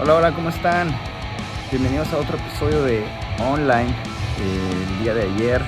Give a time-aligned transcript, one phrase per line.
[0.00, 0.88] Hola, hola, ¿cómo están?
[1.70, 3.04] Bienvenidos a otro episodio de
[3.38, 3.94] Online.
[4.40, 5.62] El día de ayer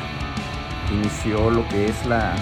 [0.92, 2.34] inició lo que es la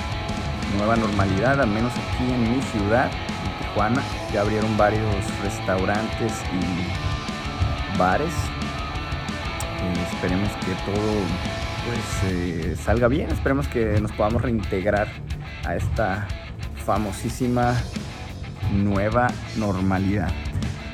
[0.79, 4.03] nueva normalidad, al menos aquí en mi ciudad, en Tijuana.
[4.33, 5.05] Ya abrieron varios
[5.43, 8.33] restaurantes y bares.
[9.83, 11.13] Eh, esperemos que todo
[11.87, 15.09] pues eh, salga bien, esperemos que nos podamos reintegrar
[15.67, 16.27] a esta
[16.87, 17.75] famosísima
[18.73, 20.33] nueva normalidad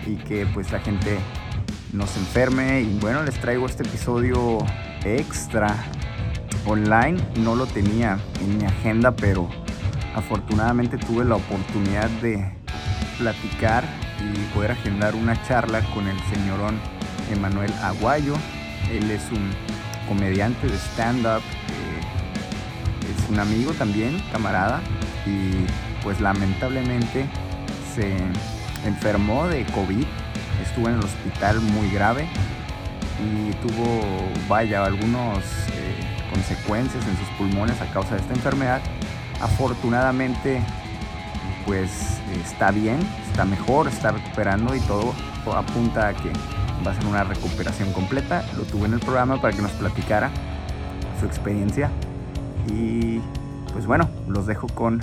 [0.06, 1.18] y que pues la gente
[1.92, 2.80] no se enferme.
[2.80, 4.58] Y bueno les traigo este episodio
[5.04, 5.76] extra
[6.66, 7.20] online.
[7.40, 9.48] No lo tenía en mi agenda pero
[10.14, 12.50] afortunadamente tuve la oportunidad de
[13.18, 13.84] platicar
[14.18, 16.80] y poder agendar una charla con el señorón
[17.30, 18.34] Emanuel Aguayo.
[18.90, 19.50] Él es un
[20.08, 22.00] comediante de stand-up eh,
[23.14, 24.80] es un amigo también camarada
[25.26, 27.26] y pues lamentablemente
[27.94, 28.16] se
[28.86, 30.04] enfermó de COVID,
[30.62, 32.26] estuvo en el hospital muy grave
[33.20, 34.02] y tuvo,
[34.48, 35.94] vaya, algunas eh,
[36.30, 38.80] consecuencias en sus pulmones a causa de esta enfermedad.
[39.40, 40.62] Afortunadamente,
[41.66, 42.98] pues está bien,
[43.30, 45.14] está mejor, está recuperando y todo
[45.54, 46.30] apunta a que
[46.86, 48.44] va a ser una recuperación completa.
[48.56, 50.30] Lo tuve en el programa para que nos platicara
[51.20, 51.90] su experiencia
[52.68, 53.20] y
[53.72, 55.00] pues bueno, los dejo con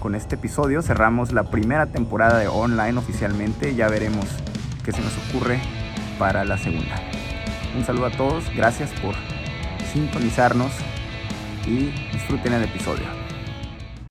[0.00, 3.74] con este episodio cerramos la primera temporada de online oficialmente.
[3.76, 4.24] Ya veremos
[4.84, 5.60] qué se nos ocurre
[6.18, 6.96] para la segunda.
[7.76, 9.14] Un saludo a todos, gracias por
[9.92, 10.72] sintonizarnos
[11.66, 13.04] y disfruten el episodio.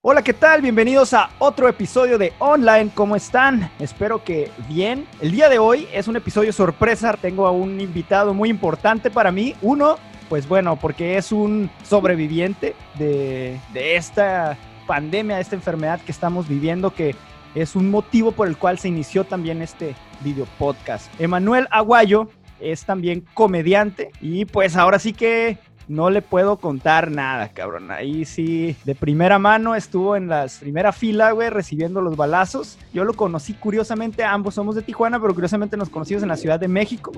[0.02, 0.62] Hola, ¿qué tal?
[0.62, 2.90] Bienvenidos a otro episodio de Online.
[2.94, 3.70] ¿Cómo están?
[3.80, 5.06] Espero que bien.
[5.20, 7.18] El día de hoy es un episodio sorpresa.
[7.20, 9.56] Tengo a un invitado muy importante para mí.
[9.62, 9.98] Uno,
[10.30, 14.58] pues bueno, porque es un sobreviviente de, de esta
[14.90, 17.16] pandemia, esta enfermedad que estamos viviendo, que
[17.54, 21.12] es un motivo por el cual se inició también este video podcast.
[21.22, 22.28] Emanuel Aguayo
[22.60, 27.90] es también comediante y pues ahora sí que no le puedo contar nada, cabrón.
[27.90, 32.78] Ahí sí, de primera mano estuvo en la primera fila, güey, recibiendo los balazos.
[32.94, 36.60] Yo lo conocí curiosamente, ambos somos de Tijuana, pero curiosamente nos conocimos en la Ciudad
[36.60, 37.12] de México.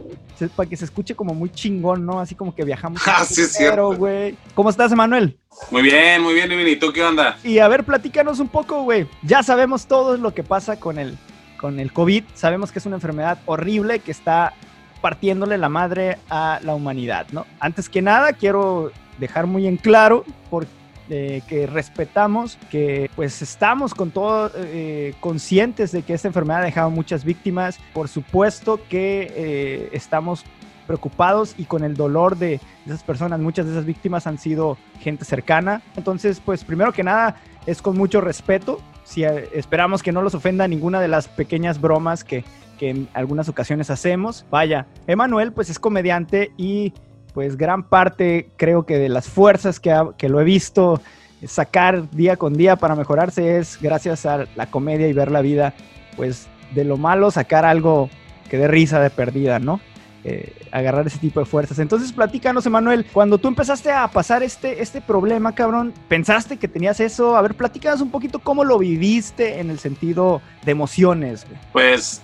[0.56, 2.22] Para que se escuche como muy chingón, ¿no?
[2.22, 3.02] Así como que viajamos.
[3.14, 3.94] Ah, sí, cierto.
[3.98, 4.38] güey.
[4.56, 5.38] ¿Cómo estás, Emanuel?
[5.70, 7.38] Muy bien, muy bien, ¿y tú qué onda?
[7.44, 9.06] Y a ver, platícanos un poco, güey.
[9.22, 11.18] Ya sabemos todo lo que pasa con el,
[11.60, 12.24] con el COVID.
[12.36, 14.54] Sabemos que es una enfermedad horrible que está
[15.02, 17.46] partiéndole la madre a la humanidad, ¿no?
[17.60, 20.68] Antes que nada, quiero dejar muy en claro por,
[21.10, 26.66] eh, que respetamos, que pues estamos con todo eh, conscientes de que esta enfermedad ha
[26.66, 27.80] dejado muchas víctimas.
[27.94, 30.46] Por supuesto que eh, estamos
[30.88, 33.42] preocupados y con el dolor de esas personas.
[33.42, 35.82] Muchas de esas víctimas han sido gente cercana.
[35.98, 37.36] Entonces, pues primero que nada,
[37.66, 38.82] es con mucho respeto.
[39.04, 42.46] Si esperamos que no los ofenda ninguna de las pequeñas bromas que
[42.82, 44.44] que en algunas ocasiones hacemos.
[44.50, 46.94] Vaya, Emanuel pues es comediante y
[47.32, 51.00] pues gran parte creo que de las fuerzas que, que lo he visto
[51.46, 55.76] sacar día con día para mejorarse es gracias a la comedia y ver la vida
[56.18, 58.10] pues de lo malo sacar algo
[58.50, 59.80] que dé risa de perdida, ¿no?
[60.24, 61.78] Eh, agarrar ese tipo de fuerzas.
[61.78, 67.00] Entonces, platícanos, Emanuel, cuando tú empezaste a pasar este, este problema, cabrón, ¿pensaste que tenías
[67.00, 67.36] eso?
[67.36, 71.46] A ver, platícanos un poquito cómo lo viviste en el sentido de emociones.
[71.72, 72.22] Pues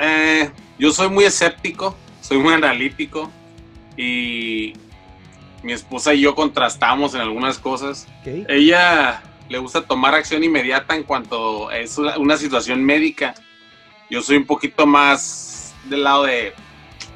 [0.00, 3.30] eh, yo soy muy escéptico, soy muy analítico
[3.96, 4.72] y
[5.62, 8.08] mi esposa y yo contrastamos en algunas cosas.
[8.24, 13.34] Ella le gusta tomar acción inmediata en cuanto es una situación médica.
[14.08, 16.54] Yo soy un poquito más del lado de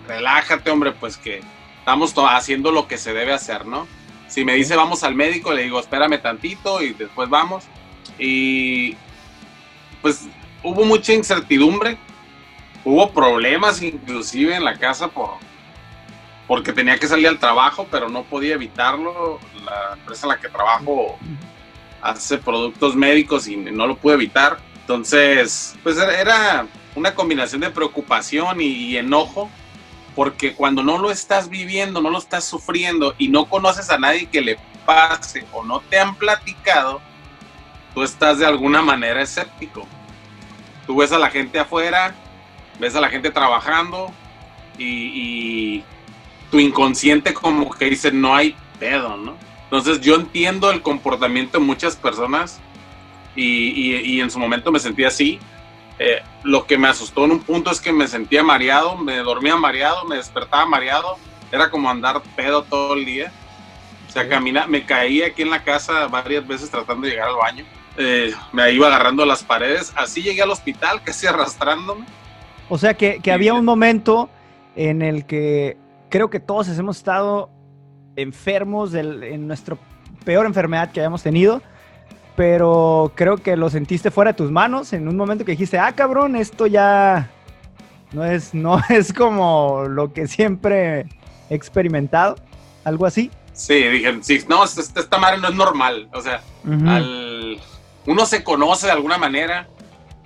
[0.06, 1.40] relájate, hombre, pues que
[1.78, 3.86] estamos haciendo lo que se debe hacer, ¿no?
[4.28, 7.64] Si me dice vamos al médico, le digo espérame tantito y después vamos.
[8.18, 8.94] Y
[10.02, 10.26] pues
[10.62, 11.96] hubo mucha incertidumbre
[12.84, 15.38] Hubo problemas inclusive en la casa por
[16.46, 19.40] porque tenía que salir al trabajo, pero no podía evitarlo.
[19.64, 21.18] La empresa en la que trabajo
[22.02, 24.58] hace productos médicos y no lo pude evitar.
[24.80, 29.48] Entonces, pues era una combinación de preocupación y, enojo,
[30.14, 34.26] porque cuando no lo estás viviendo, no lo estás sufriendo y no conoces a nadie
[34.26, 37.00] que le pase o no te han platicado,
[37.94, 39.86] tú estás de alguna manera escéptico.
[40.86, 42.14] Tú ves a la gente afuera
[42.78, 44.12] ves a la gente trabajando
[44.78, 45.82] y,
[46.50, 49.34] tu inconsciente como que dice no hay pedo, ¿no?
[49.64, 52.60] Entonces yo entiendo el comportamiento de muchas personas
[53.34, 55.40] y, en su momento me sentía así.
[55.98, 59.56] Eh, lo que me asustó en un punto es que me sentía mareado, me dormía
[59.56, 61.16] mareado, me despertaba mareado,
[61.50, 63.32] era como andar pedo todo el día.
[64.08, 67.36] O sea, camina, me caí aquí en la casa varias veces tratando de llegar al
[67.36, 67.64] baño.
[67.96, 69.92] eh, me iba agarrando las paredes.
[69.96, 72.04] Así llegué al hospital, casi arrastrándome.
[72.68, 74.30] O sea que, había un momento
[74.76, 75.76] en el que
[76.08, 77.50] creo que todos hemos estado
[78.16, 79.76] enfermos en nuestra
[80.24, 81.62] peor enfermedad que hayamos tenido,
[82.36, 85.92] pero creo que lo sentiste fuera de tus manos en un momento que dijiste, ah,
[85.92, 87.30] cabrón, esto ya
[88.12, 91.06] no es, no es como lo que siempre
[91.50, 92.36] he experimentado,
[92.84, 93.30] algo así.
[93.52, 96.42] Sí, dije, sí, no, esta, madre no es normal, o sea,
[98.06, 99.68] uno se conoce de alguna manera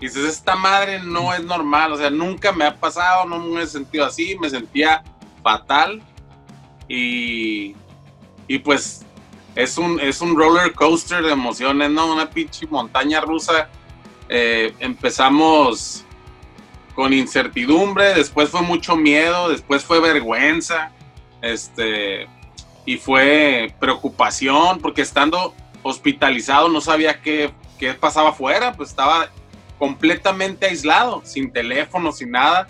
[0.00, 3.62] y dices, esta madre no es normal, o sea, nunca me ha pasado, no me
[3.62, 5.03] he sentido así, me sentía
[5.43, 6.00] fatal
[6.87, 7.75] y,
[8.47, 9.05] y pues
[9.56, 12.12] es un, es un roller coaster de emociones, ¿no?
[12.12, 13.69] Una pinche montaña rusa.
[14.29, 16.05] Eh, empezamos
[16.95, 20.93] con incertidumbre, después fue mucho miedo, después fue vergüenza,
[21.43, 22.29] este,
[22.85, 29.29] y fue preocupación, porque estando hospitalizado no sabía qué, qué pasaba afuera, pues estaba
[29.79, 32.67] completamente aislado, sin teléfono, sin nada.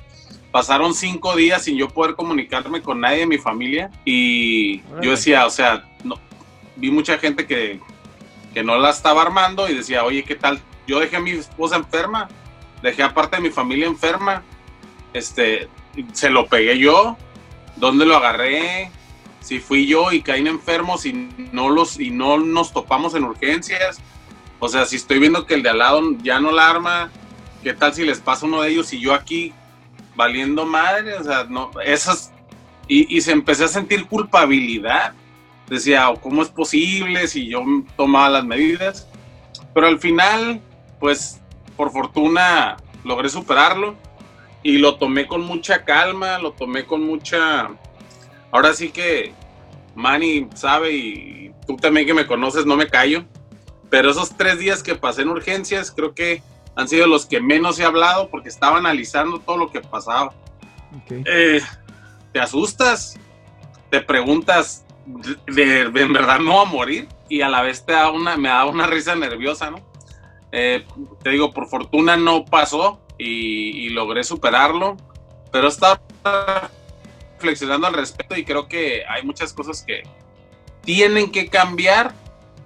[0.51, 5.47] Pasaron cinco días sin yo poder comunicarme con nadie de mi familia y yo decía,
[5.47, 6.17] o sea, no,
[6.77, 7.81] vi mucha gente que,
[8.55, 10.61] que no la estaba armando y decía, oye, ¿qué tal?
[10.87, 12.29] Yo dejé a mi esposa enferma,
[12.83, 14.43] dejé aparte de mi familia enferma,
[15.13, 15.69] este,
[16.13, 17.17] se lo pegué yo,
[17.77, 18.91] ¿dónde lo agarré?
[19.41, 21.13] Si fui yo y caí enfermos y
[21.53, 24.01] no los y no nos topamos en urgencias,
[24.61, 27.11] o sea, si estoy viendo que el de al lado ya no la arma,
[27.63, 29.53] ¿qué tal si les pasa uno de ellos y yo aquí
[30.17, 31.15] valiendo madre?
[31.15, 32.33] O sea, no, esas.
[32.89, 35.13] Y, y se empecé a sentir culpabilidad.
[35.69, 37.63] Decía, ¿cómo es posible si yo
[37.97, 39.07] tomaba las medidas?
[39.75, 40.61] Pero al final,
[40.99, 41.41] pues,
[41.77, 43.95] por fortuna, logré superarlo
[44.63, 47.69] y lo tomé con mucha calma, lo tomé con mucha.
[48.51, 49.35] Ahora sí que
[49.95, 53.25] Manny sabe y tú también que me conoces, no me callo
[53.91, 56.43] pero esos tres días que pasé en urgencias, creo que
[56.77, 60.33] han sido los que menos he hablado porque estaba analizando todo lo que pasaba.
[61.11, 61.61] Eh,
[62.33, 63.19] te asustas,
[63.91, 64.85] te preguntas,
[65.47, 67.09] ¿de, en verdad no va a morir?
[67.29, 69.81] Y a la vez te da una, me da una risa nerviosa, ¿no?
[70.53, 70.87] Eh,
[71.23, 74.97] te digo, por fortuna no pasó y, y logré superarlo,
[75.51, 76.01] pero estaba
[77.35, 80.03] reflexionando al respecto y creo que hay muchas cosas que
[80.83, 82.15] tienen que cambiar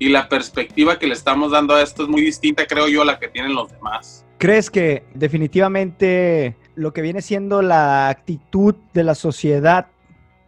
[0.02, 3.04] y la perspectiva que le estamos dando a esto es muy distinta, creo yo, a
[3.04, 4.24] la que tienen los demás.
[4.36, 9.86] ¿Crees que definitivamente lo que viene siendo la actitud de la sociedad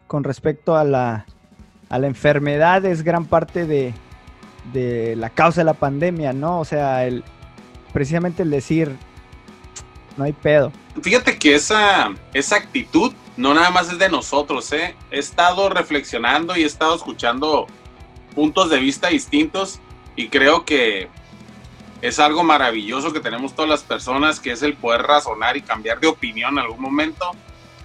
[0.08, 1.26] con respecto a la,
[1.88, 3.94] a la enfermedad es gran parte de,
[4.72, 6.58] de, la causa de la pandemia, ¿no?
[6.58, 7.22] O sea, el,
[7.92, 8.96] precisamente el decir,
[10.16, 10.72] no hay pedo.
[11.00, 14.96] Fíjate que esa, esa actitud no nada más es de nosotros, ¿eh?
[15.12, 17.68] He estado reflexionando y he estado escuchando
[18.34, 19.80] puntos de vista distintos
[20.16, 21.08] y creo que
[22.02, 26.00] es algo maravilloso que tenemos todas las personas, que es el poder razonar y cambiar
[26.00, 27.30] de opinión en algún momento.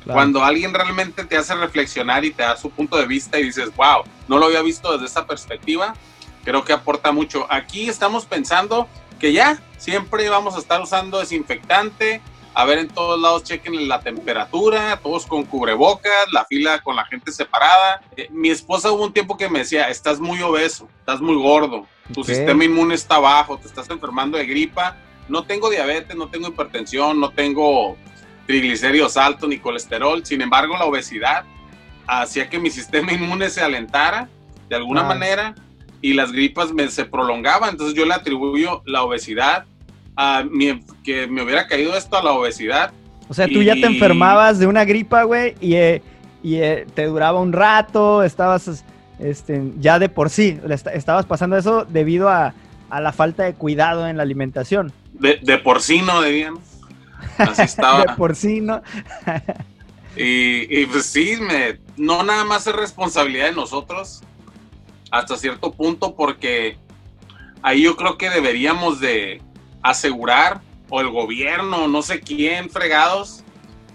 [0.05, 3.73] Cuando alguien realmente te hace reflexionar y te da su punto de vista y dices,
[3.75, 5.93] wow, no lo había visto desde esta perspectiva,
[6.43, 7.45] creo que aporta mucho.
[7.49, 8.87] Aquí estamos pensando
[9.19, 12.21] que ya siempre vamos a estar usando desinfectante,
[12.53, 17.05] a ver en todos lados chequen la temperatura, todos con cubrebocas, la fila con la
[17.05, 18.01] gente separada.
[18.17, 21.85] Eh, mi esposa hubo un tiempo que me decía, estás muy obeso, estás muy gordo,
[22.13, 24.97] tu sistema inmune está bajo, te estás enfermando de gripa.
[25.27, 27.97] No tengo diabetes, no tengo hipertensión, no tengo
[28.47, 30.25] triglicéridos altos ni colesterol.
[30.25, 31.45] Sin embargo, la obesidad
[32.07, 34.27] hacía que mi sistema inmune se alentara
[34.67, 35.53] de alguna manera
[36.01, 37.69] y las gripas me, se prolongaban.
[37.69, 39.65] Entonces yo le atribuyo la obesidad
[41.03, 42.91] que me hubiera caído esto a la obesidad.
[43.27, 46.01] O sea, tú ya te enfermabas de una gripa, güey, y, eh,
[46.41, 48.83] y eh, te duraba un rato, estabas
[49.19, 50.59] este, ya de por sí,
[50.93, 52.53] estabas pasando eso debido a,
[52.89, 54.91] a, la falta de cuidado en la alimentación.
[55.13, 56.55] De, de porcino, debían.
[57.37, 58.01] Así estaba.
[58.01, 58.81] de porcino.
[60.17, 64.21] y, y pues sí, me, no nada más es responsabilidad de nosotros,
[65.11, 66.77] hasta cierto punto, porque
[67.61, 69.41] ahí yo creo que deberíamos de
[69.81, 73.43] asegurar, o el gobierno, no sé quién, fregados,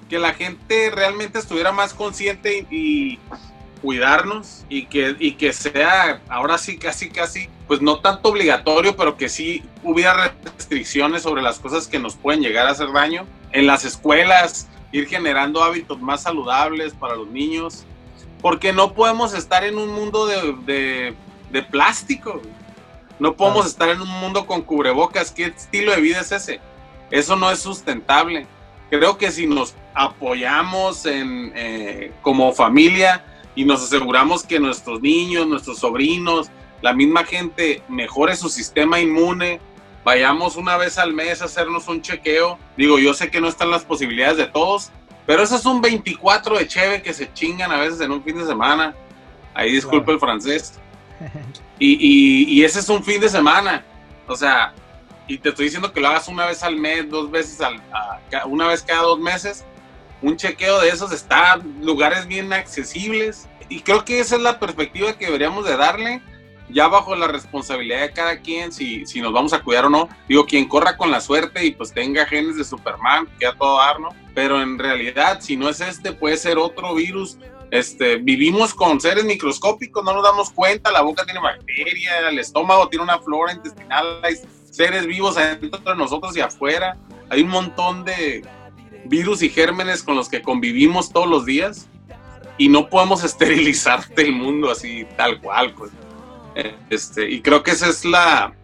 [0.09, 3.19] que la gente realmente estuviera más consciente y,
[3.85, 9.19] cuidarnos y que, y que sea ahora sí casi casi pues no tanto obligatorio pero
[9.19, 13.67] que sí hubiera restricciones sobre las cosas que nos pueden llegar a hacer daño en
[13.67, 17.85] las escuelas ir generando hábitos más saludables para los niños
[18.41, 21.15] porque no podemos estar en un mundo de, de,
[21.51, 22.41] de plástico
[23.19, 25.31] no podemos estar en un mundo con cubrebocas.
[25.31, 26.61] ¿Qué estilo de vida es ese?
[27.11, 28.47] Eso no es sustentable.
[28.91, 35.47] Creo que si nos apoyamos en, eh, como familia y nos aseguramos que nuestros niños,
[35.47, 36.51] nuestros sobrinos,
[36.83, 39.61] la misma gente mejore su sistema inmune,
[40.05, 42.59] vayamos una vez al mes a hacernos un chequeo.
[42.77, 44.91] Digo, yo sé que no están las posibilidades de todos,
[45.25, 48.37] pero eso es un 24 de cheve que se chingan a veces en un fin
[48.37, 48.95] de semana.
[49.55, 50.79] Ahí disculpe el francés.
[51.79, 53.85] Y, ese es un fin de semana.
[54.27, 54.73] O sea,
[55.27, 57.83] y te estoy diciendo que lo hagas una vez al mes, dos veces al,
[58.47, 59.65] una vez cada dos meses.
[60.23, 63.49] Un chequeo de esos está lugares bien accesibles.
[63.69, 66.23] Y creo que esa es la perspectiva que deberíamos de darle
[66.69, 70.09] ya bajo la responsabilidad de cada quien, si, si nos vamos a cuidar o no.
[70.29, 73.79] Digo, quien corra con la suerte y pues tenga genes de Superman, que a todo
[73.79, 74.09] dar, ¿no?
[74.35, 77.39] Pero en realidad, si no es este, puede ser otro virus.
[77.71, 82.89] Este, vivimos con seres microscópicos, no nos damos cuenta, la boca tiene bacterias, el estómago
[82.89, 84.37] tiene una flora intestinal, hay
[84.71, 86.97] seres vivos adentro de nosotros y afuera.
[87.31, 88.45] Hay un montón de
[89.07, 91.89] virus y gérmenes con los que convivimos todos los días
[92.59, 95.91] y no podemos esterilizar el mundo así tal cual, pues.
[96.89, 98.55] Este, y creo que esa es la,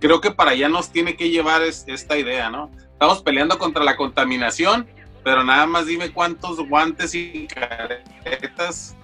[0.00, 2.70] creo que para allá nos tiene que llevar esta idea, ¿no?
[2.92, 4.86] Estamos peleando contra la contaminación,
[5.26, 8.94] pero nada más dime cuántos guantes y caretas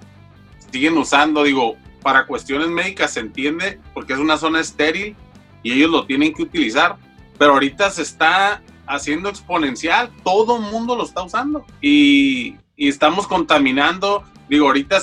[0.71, 5.17] siguen usando, digo, para cuestiones médicas se entiende, porque es una zona estéril
[5.65, 6.97] y ellos lo tienen que utilizar,
[7.41, 14.69] pero ahorita se está haciendo exponencial, todo mundo lo está usando y, estamos contaminando, digo,
[14.69, 14.99] ahorita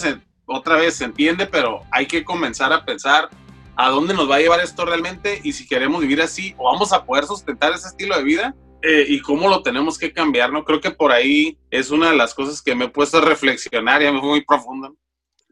[0.45, 3.29] otra vez se entiende, pero hay que comenzar a pensar
[3.75, 6.93] a dónde nos va a llevar esto realmente y si queremos vivir así o vamos
[6.93, 10.63] a poder sustentar ese estilo de vida eh, y cómo lo tenemos que cambiar, ¿no?
[10.63, 14.01] Creo que por ahí es una de las cosas que me he puesto a reflexionar,
[14.01, 14.95] ya me fue muy profundo.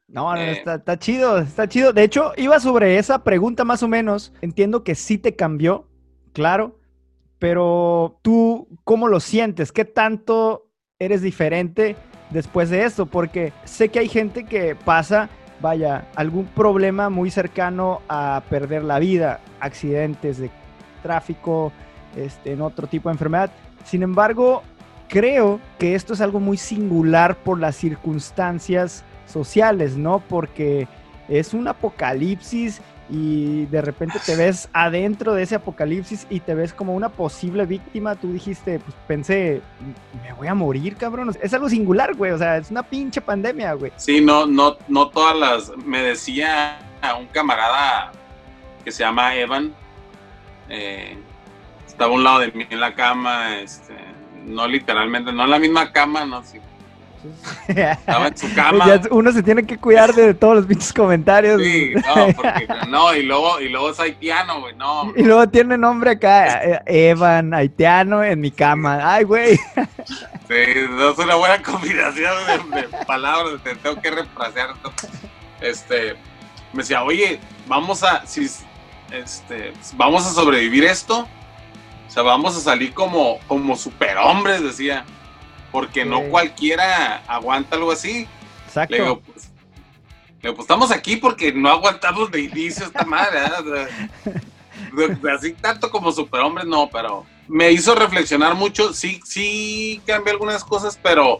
[0.07, 1.91] No, no eh, está, está, chido, está chido.
[1.91, 4.31] De hecho, iba sobre esa pregunta más o menos.
[4.41, 5.89] Entiendo que sí te cambió,
[6.33, 6.79] claro,
[7.39, 9.71] pero tú, ¿cómo lo sientes?
[9.71, 10.67] ¿Qué tanto
[10.99, 11.95] eres diferente
[12.29, 15.29] después de esto, porque sé que hay gente que pasa,
[15.61, 20.49] vaya, algún problema muy cercano a perder la vida, accidentes de
[21.03, 21.71] tráfico,
[22.17, 23.51] este, en otro tipo de enfermedad.
[23.83, 24.63] Sin embargo,
[25.07, 30.19] creo que esto es algo muy singular por las circunstancias sociales, ¿no?
[30.27, 30.87] Porque
[31.27, 36.73] es un apocalipsis y de repente te ves adentro de ese apocalipsis y te ves
[36.73, 39.61] como una posible víctima, tú dijiste, pues pensé,
[40.23, 41.31] me voy a morir, cabrón.
[41.41, 43.93] Es algo singular, güey, o sea, es una pinche pandemia, güey.
[43.95, 48.11] Sí, no, no, no todas las, me decía a un camarada
[48.83, 49.73] que se llama Evan,
[50.69, 51.17] eh,
[51.97, 53.95] estaba a un lado de mí en la cama, este,
[54.45, 56.59] no literalmente, no en la misma cama, no, sí,
[57.67, 58.85] estaba en su cama.
[59.09, 61.59] uno se tiene que cuidar de todos los pinches comentarios.
[61.59, 65.11] Sí, no, porque no, y luego, y luego es haitiano, güey, no.
[65.15, 68.99] Y luego tiene nombre acá, eh, Evan, haitiano, en mi cama.
[69.01, 69.55] Ay, güey.
[69.55, 72.35] Sí, no es una buena combinación
[72.75, 74.69] de, palabras, te tengo que refrasear.
[75.61, 76.13] Este,
[76.73, 78.47] me decía, oye, vamos a, si,
[79.11, 81.27] este, vamos a sobrevivir esto.
[82.07, 85.05] O sea, vamos a salir como, como superhombres, decía
[85.71, 88.27] porque no cualquiera aguanta algo así.
[88.65, 88.95] Exacto.
[88.95, 89.51] Le digo, pues,
[90.41, 93.39] pues, estamos aquí porque no aguantamos de inicio esta madre.
[95.35, 98.93] así tanto como superhombres, no, pero me hizo reflexionar mucho.
[98.93, 101.39] Sí, sí cambié algunas cosas, pero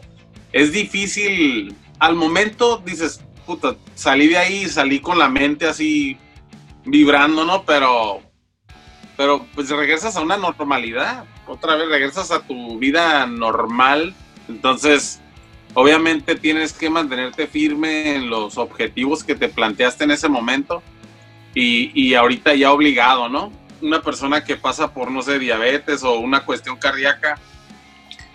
[0.52, 1.74] es difícil.
[1.98, 6.16] Al momento dices, puta, salí de ahí, salí con la mente así
[6.84, 7.64] vibrando, ¿no?
[7.64, 8.22] Pero,
[9.18, 14.14] pero pues regresas a una normalidad otra vez regresas a tu vida normal.
[14.48, 15.20] Entonces,
[15.74, 20.84] obviamente tienes que mantenerte firme en los objetivos que te planteaste en ese momento
[21.52, 23.50] y, y, ahorita ya obligado, ¿no?
[23.82, 27.40] Una persona que pasa por, no sé, diabetes o una cuestión cardíaca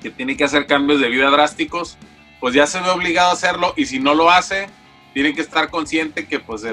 [0.01, 1.97] que tiene que hacer cambios de vida drásticos,
[2.41, 4.67] pues ya se ve obligado a hacerlo y si no lo hace,
[5.13, 6.65] tiene que estar consciente que pues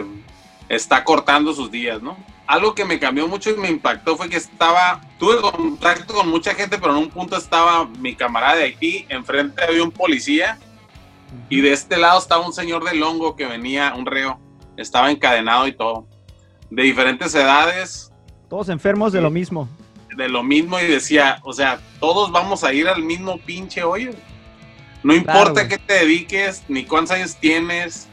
[0.68, 2.16] está cortando sus días, ¿no?
[2.50, 6.52] Algo que me cambió mucho y me impactó fue que estaba, tuve contacto con mucha
[6.52, 10.58] gente, pero en un punto estaba mi camarada de Haití, enfrente había un policía
[11.48, 14.40] y de este lado estaba un señor de Longo que venía, un reo,
[14.76, 16.08] estaba encadenado y todo,
[16.70, 18.10] de diferentes edades.
[18.48, 19.68] Todos enfermos de lo mismo.
[20.16, 24.10] De lo mismo y decía, o sea, todos vamos a ir al mismo pinche hoyo.
[25.04, 28.08] No importa qué te dediques, ni cuántos años tienes,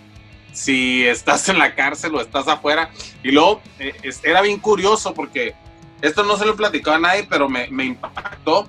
[0.54, 2.90] si estás en la cárcel o estás afuera.
[3.24, 5.56] Y luego eh, era bien curioso porque
[6.02, 8.68] esto no se lo he platicado a nadie, pero me, impactó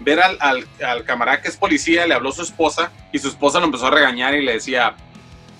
[0.00, 3.66] ver al, al, camarada que es policía, le habló su esposa y su esposa lo
[3.66, 4.96] empezó a regañar y le decía,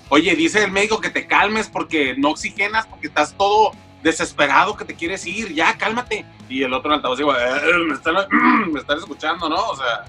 [0.09, 3.71] oye, dice el médico que te calmes porque no oxigenas, porque estás todo
[4.03, 6.25] desesperado que te quieres ir, ya, cálmate.
[6.49, 8.15] Y el otro en altavoz digo, eh, me, están,
[8.71, 9.55] me están escuchando, ¿no?
[9.55, 10.05] O sea,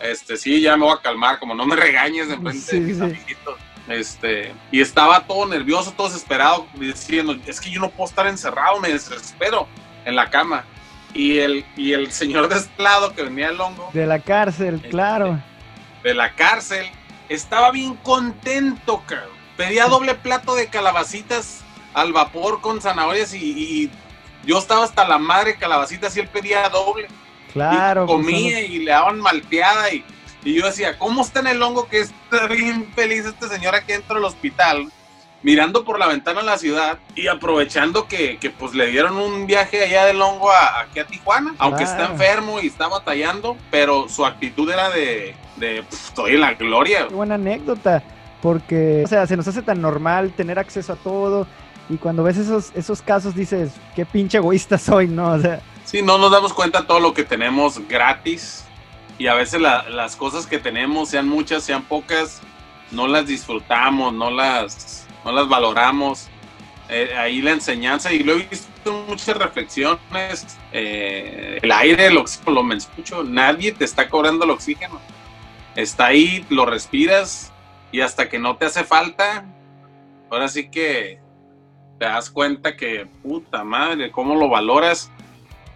[0.00, 3.00] este, sí, ya me voy a calmar, como no me regañes en frente de mis
[3.00, 3.58] amiguitos.
[3.88, 8.78] Este, y estaba todo nervioso, todo desesperado, diciendo, es que yo no puedo estar encerrado,
[8.80, 9.66] me desespero
[10.04, 10.64] en la cama.
[11.14, 13.88] Y el, y el señor de este lado que venía el hongo.
[13.94, 15.40] De la cárcel, este, claro.
[16.02, 16.86] De la cárcel.
[17.30, 19.30] Estaba bien contento, cabrón.
[19.56, 21.62] Pedía doble plato de calabacitas
[21.94, 23.90] al vapor con zanahorias y,
[24.44, 27.08] yo estaba hasta la madre calabacitas y él pedía doble.
[27.52, 28.04] Claro.
[28.04, 30.04] Y pues, comía y le daban malteada y,
[30.44, 33.92] y, yo decía, ¿cómo está en el hongo que está bien feliz este señor aquí
[33.92, 34.90] dentro del hospital?
[35.42, 39.46] mirando por la ventana a la ciudad y aprovechando que, que pues le dieron un
[39.46, 44.08] viaje allá del hongo a, aquí a Tijuana, aunque está enfermo y está batallando, pero
[44.08, 47.06] su actitud era de, de estoy en la gloria.
[47.08, 48.02] Qué buena anécdota,
[48.42, 51.46] porque, o sea, se nos hace tan normal tener acceso a todo
[51.88, 55.32] y cuando ves esos, esos casos dices, qué pinche egoísta soy, ¿no?
[55.32, 55.60] O sea...
[55.84, 58.67] Sí, no nos damos cuenta todo lo que tenemos gratis
[59.18, 62.40] y a veces las cosas que tenemos, sean muchas, sean pocas,
[62.92, 66.28] no las disfrutamos, no las no las valoramos.
[66.88, 72.52] Eh, ahí la enseñanza, y lo he visto muchas reflexiones, eh, el aire, el oxígeno,
[72.52, 74.98] lo me escucho, nadie te está cobrando el oxígeno.
[75.76, 77.52] Está ahí, lo respiras
[77.92, 79.44] y hasta que no te hace falta,
[80.30, 81.20] ahora sí que
[81.98, 85.10] te das cuenta que, puta madre, ¿cómo lo valoras?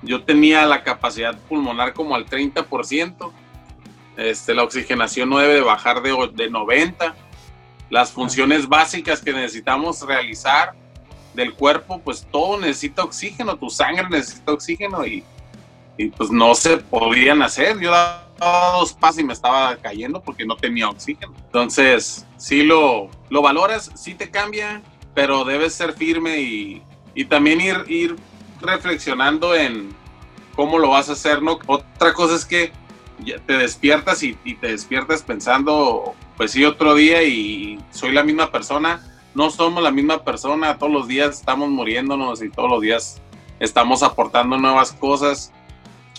[0.02, 3.32] Yo tenía la capacidad pulmonar como al 30%,
[4.16, 7.14] este, la oxigenación no debe de bajar de, de 90%
[7.92, 10.72] las funciones básicas que necesitamos realizar
[11.34, 15.22] del cuerpo, pues todo necesita oxígeno, tu sangre necesita oxígeno y,
[16.16, 17.78] pues no se podían hacer.
[17.78, 18.26] Yo daba
[18.72, 21.34] dos pasos y me estaba cayendo porque no tenía oxígeno.
[21.44, 24.82] Entonces, sí lo, lo valoras, sí te cambia,
[25.14, 26.82] pero debes ser firme y,
[27.28, 28.16] también ir, ir
[28.62, 29.94] reflexionando en
[30.54, 31.58] cómo lo vas a hacer, ¿no?
[31.66, 32.72] Otra cosa es que
[33.46, 39.00] te despiertas y, te despiertas pensando pues sí, otro día y soy la misma persona.
[39.34, 43.22] No somos la misma persona, todos los días estamos muriéndonos y todos los días
[43.60, 45.52] estamos aportando nuevas cosas.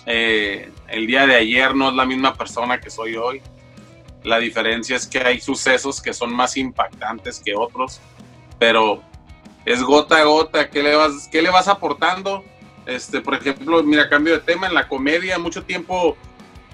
[0.05, 3.41] Eh, el día de ayer no es la misma persona que soy hoy.
[4.23, 7.99] La diferencia es que hay sucesos que son más impactantes que otros,
[8.57, 9.03] pero
[9.65, 10.69] es gota a gota.
[10.69, 12.43] ¿Qué le vas, qué le vas aportando?
[12.85, 16.17] Este, por ejemplo, mira, cambio de tema, en la comedia, mucho tiempo,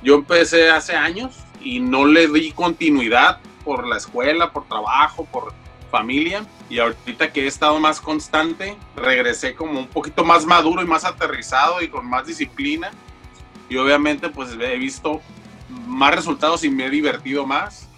[0.01, 5.53] yo empecé hace años y no le di continuidad por la escuela, por trabajo, por
[5.91, 6.45] familia.
[6.69, 11.05] Y ahorita que he estado más constante, regresé como un poquito más maduro y más
[11.05, 12.91] aterrizado y con más disciplina.
[13.69, 15.21] Y obviamente pues he visto
[15.69, 17.88] más resultados y me he divertido más.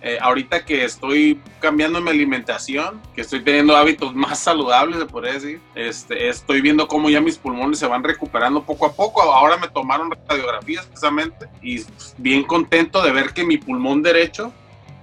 [0.00, 5.32] Eh, ahorita que estoy cambiando mi alimentación, que estoy teniendo hábitos más saludables, se podría
[5.32, 9.22] decir, este, estoy viendo cómo ya mis pulmones se van recuperando poco a poco.
[9.22, 11.84] Ahora me tomaron radiografías precisamente y
[12.16, 14.52] bien contento de ver que mi pulmón derecho,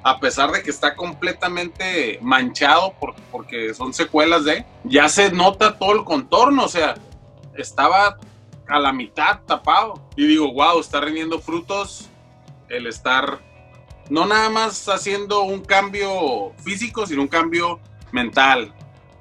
[0.02, 5.78] a pesar de que está completamente manchado por, porque son secuelas de, ya se nota
[5.78, 6.96] todo el contorno, o sea,
[7.58, 8.18] estaba
[8.68, 10.02] a la mitad tapado.
[10.16, 12.10] Y digo, wow, está rindiendo frutos
[12.70, 13.40] el estar
[14.10, 17.80] no nada más haciendo un cambio físico, sino un cambio
[18.12, 18.74] mental.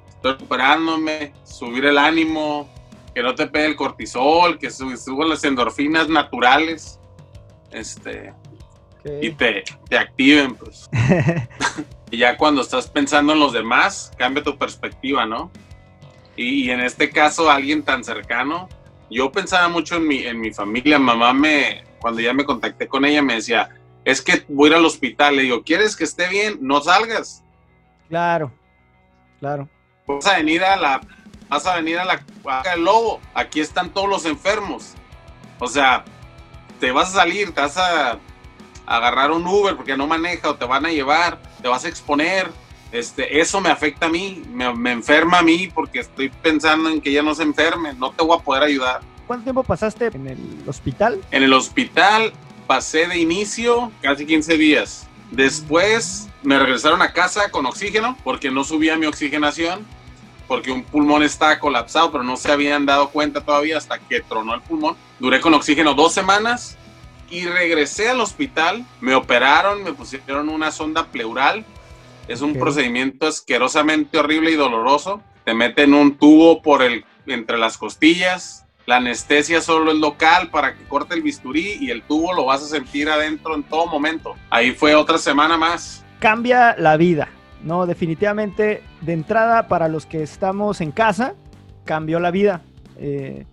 [0.09, 2.69] Estoy recuperándome, subir el ánimo,
[3.13, 6.99] que no te pegue el cortisol, que suban las endorfinas naturales,
[7.71, 8.33] este,
[9.21, 10.89] y te, te activen, pues.
[12.11, 15.51] y ya cuando estás pensando en los demás, cambia tu perspectiva, ¿no?
[16.35, 18.67] Y, en este caso, alguien tan cercano,
[19.09, 23.05] yo pensaba mucho en mi, en mi familia, mamá me, cuando ya me contacté con
[23.05, 23.69] ella, me decía,
[24.05, 25.35] es que voy a ir al hospital.
[25.35, 26.59] Le digo, ¿quieres que esté bien?
[26.61, 27.43] No salgas.
[28.07, 28.53] Claro,
[29.39, 29.67] claro.
[30.07, 31.01] Vas a venir a la,
[31.49, 32.23] vas a venir a la
[32.63, 33.19] del lobo.
[33.33, 34.93] Aquí están todos los enfermos.
[35.59, 36.05] O sea,
[36.79, 38.19] te vas a salir, te vas a
[38.85, 42.51] agarrar un Uber porque no maneja o te van a llevar, te vas a exponer.
[42.91, 47.01] Este, eso me afecta a mí, me, me enferma a mí porque estoy pensando en
[47.01, 49.01] que ya no se enferme, no te voy a poder ayudar.
[49.25, 51.19] ¿Cuánto tiempo pasaste en el hospital?
[51.31, 52.31] En el hospital
[52.67, 55.07] pasé de inicio casi 15 días.
[55.31, 59.85] Después me regresaron a casa con oxígeno porque no subía mi oxigenación,
[60.47, 64.53] porque un pulmón estaba colapsado, pero no se habían dado cuenta todavía hasta que tronó
[64.53, 64.95] el pulmón.
[65.19, 66.77] Duré con oxígeno dos semanas
[67.29, 68.85] y regresé al hospital.
[69.01, 71.65] Me operaron, me pusieron una sonda pleural.
[72.27, 75.21] Es un procedimiento asquerosamente horrible y doloroso.
[75.43, 80.75] Te meten un tubo por el, entre las costillas, la anestesia solo es local para
[80.75, 84.35] que corte el bisturí y el tubo lo vas a sentir adentro en todo momento.
[84.49, 86.03] Ahí fue otra semana más.
[86.19, 87.27] Cambia la vida,
[87.63, 87.85] ¿no?
[87.85, 91.33] Definitivamente, de entrada, para los que estamos en casa,
[91.83, 92.61] cambió la vida.
[92.97, 93.45] Eh,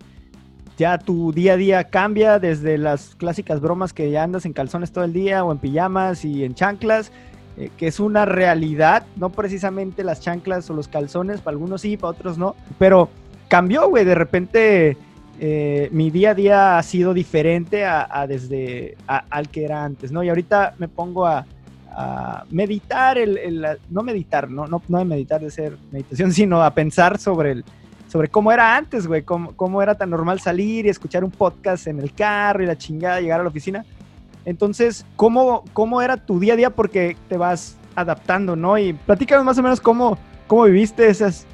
[0.77, 4.91] ya tu día a día cambia desde las clásicas bromas que ya andas en calzones
[4.91, 7.11] todo el día o en pijamas y en chanclas,
[7.57, 11.97] eh, que es una realidad, no precisamente las chanclas o los calzones, para algunos sí,
[11.97, 13.09] para otros no, pero
[13.49, 14.97] cambió, güey, de repente
[15.39, 20.23] eh, mi día a día ha sido diferente a, desde al que era antes, ¿no?
[20.23, 21.45] Y ahorita me pongo a,
[22.49, 27.19] meditar, el, no meditar, no, no, no de meditar de ser meditación, sino a pensar
[27.19, 27.65] sobre el,
[28.07, 31.85] sobre cómo era antes, güey, cómo, cómo, era tan normal salir y escuchar un podcast
[31.87, 33.85] en el carro y la chingada, llegar a la oficina.
[34.45, 36.69] Entonces, ¿cómo, cómo era tu día a día?
[36.69, 38.77] Porque te vas adaptando, ¿no?
[38.77, 40.17] Y platícanos más o menos cómo,
[40.47, 41.45] cómo viviste esas,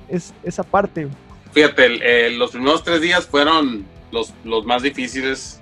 [0.43, 1.07] esa parte.
[1.51, 5.59] Fíjate, los primeros tres días fueron los, los más difíciles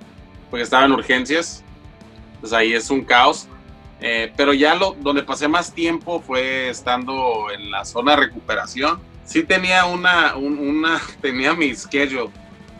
[0.50, 1.64] porque estaban en urgencias.
[2.40, 3.48] Pues ahí es un caos.
[4.00, 9.00] Eh, pero ya lo, donde pasé más tiempo fue estando en la zona de recuperación
[9.28, 12.30] sí tenía una, una, tenía mi schedule.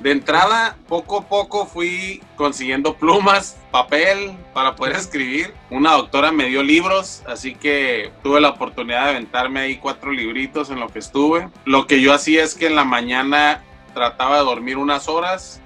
[0.01, 5.53] De entrada, poco a poco fui consiguiendo plumas, papel para poder escribir.
[5.71, 10.71] Una doctora me dio libros, así que tuve la oportunidad de aventarme ahí cuatro libritos
[10.71, 11.49] en lo que estuve.
[11.65, 15.61] Lo que yo hacía es que en la mañana trataba de dormir unas horas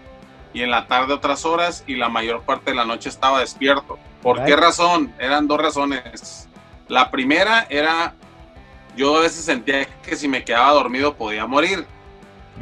[0.54, 3.98] y en la tarde otras horas y la mayor parte de la noche estaba despierto.
[4.22, 5.12] ¿Por qué razón?
[5.18, 6.48] Eran dos razones.
[6.88, 8.14] La primera era
[8.96, 11.86] yo a veces sentía que si me quedaba dormido podía morir.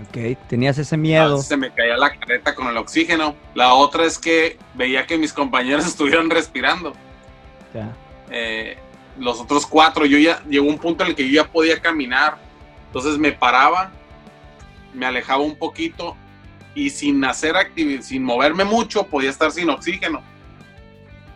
[0.09, 1.39] Ok, tenías ese miedo.
[1.39, 3.35] se me caía la careta con el oxígeno.
[3.55, 6.95] La otra es que veía que mis compañeros estuvieran respirando.
[7.75, 7.95] Ya.
[8.31, 8.79] Eh,
[9.19, 12.39] los otros cuatro, yo ya llegó un punto en el que yo ya podía caminar.
[12.87, 13.93] Entonces me paraba,
[14.95, 16.17] me alejaba un poquito
[16.75, 20.23] y sin hacer actividad, sin moverme mucho, podía estar sin oxígeno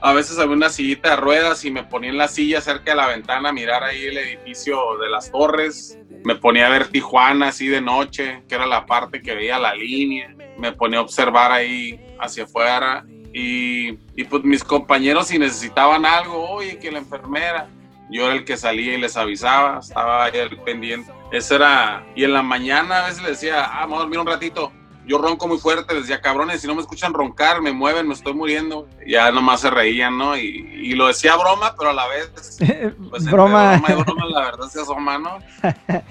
[0.04, 2.96] a veces había una sillita de ruedas y me ponía en la silla cerca de
[2.98, 5.98] la ventana a mirar ahí el edificio de las torres.
[6.24, 9.74] Me ponía a ver Tijuana así de noche, que era la parte que veía la
[9.74, 10.34] línea.
[10.58, 13.04] Me ponía a observar ahí hacia afuera.
[13.32, 17.68] Y, y pues mis compañeros si necesitaban algo, oye, que la enfermera,
[18.10, 20.32] yo era el que salía y les avisaba, estaba ahí
[20.64, 21.12] pendiente.
[21.32, 24.26] Eso era, y en la mañana a veces les decía, ah, vamos a dormir un
[24.26, 24.72] ratito
[25.06, 28.34] yo ronco muy fuerte, decía, cabrones, si no me escuchan roncar, me mueven, me estoy
[28.34, 28.88] muriendo.
[29.06, 30.36] Ya nomás se reían, ¿no?
[30.36, 32.58] Y, lo decía broma, pero a la vez,
[33.10, 33.78] pues broma.
[33.78, 35.38] broma y broma, la verdad se asoma, ¿no?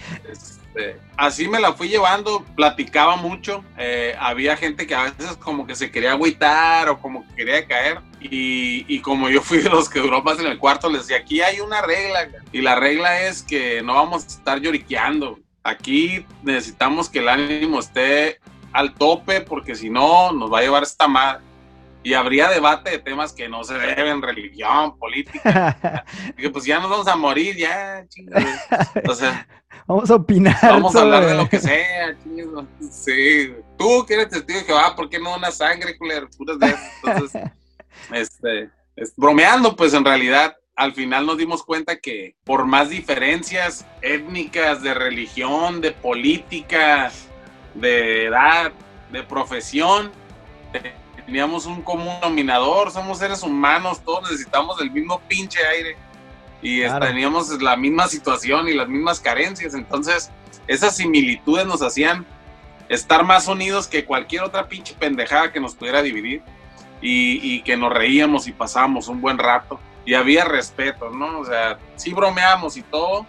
[0.74, 3.64] Este, así me la fui llevando, platicaba mucho.
[3.78, 7.68] Eh, había gente que a veces como que se quería agüitar o como que quería
[7.68, 8.00] caer.
[8.20, 11.18] Y, y, como yo fui de los que duró más en el cuarto, les decía,
[11.18, 12.28] aquí hay una regla.
[12.52, 15.40] Y la regla es que no vamos a estar lloriqueando.
[15.64, 18.40] Aquí necesitamos que el ánimo esté
[18.74, 21.44] al tope porque si no nos va a llevar esta madre.
[22.06, 26.04] Y habría debate de temas que no se deben, religión, política.
[26.38, 28.50] que pues ya nos vamos a morir, ya, chingados.
[29.08, 29.48] O sea,
[29.88, 30.58] vamos a opinar.
[30.62, 32.66] Vamos a hablar de lo que sea, chingados.
[32.92, 33.54] Sí.
[33.78, 36.28] Tú que eres testigo de Jehová, ¿por qué no una sangre, culero?
[36.38, 37.42] Puras de Entonces,
[38.12, 38.70] este,
[39.16, 44.94] bromeando, pues en realidad al final nos dimos cuenta que por más diferencias étnicas, de
[44.94, 47.12] religión, de política,
[47.74, 48.72] de edad,
[49.12, 50.12] de profesión,
[51.26, 55.96] teníamos un común dominador, somos seres humanos, todos necesitamos el mismo pinche aire.
[56.62, 60.32] Y teníamos la misma situación y las mismas carencias, entonces
[60.66, 62.26] esas similitudes nos hacían
[62.88, 66.42] estar más unidos que cualquier otra pinche pendejada que nos pudiera dividir
[67.02, 69.80] y, y que nos reíamos y pasábamos un buen rato.
[70.06, 71.40] Y había respeto, ¿no?
[71.40, 73.26] O sea, sí bromeamos y todo,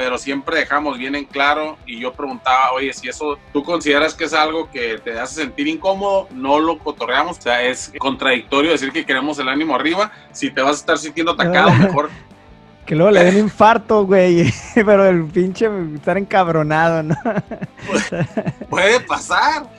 [0.00, 4.24] pero siempre dejamos bien en claro y yo preguntaba, oye, si eso tú consideras que
[4.24, 8.92] es algo que te hace sentir incómodo, no lo cotorreamos, o sea, es contradictorio decir
[8.92, 12.08] que queremos el ánimo arriba, si te vas a estar sintiendo atacado, mejor...
[12.86, 17.14] Que luego le den infarto, güey, pero el pinche estar encabronado, ¿no?
[18.70, 19.70] Puede pasar,